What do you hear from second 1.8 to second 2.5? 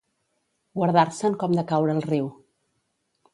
al riu.